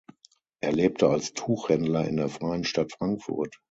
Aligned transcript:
Er 0.61 0.71
lebte 0.71 1.09
als 1.09 1.33
Tuchhändler 1.33 2.07
in 2.07 2.17
der 2.17 2.27
Freien 2.27 2.63
Stadt 2.63 2.91
Frankfurt. 2.91 3.59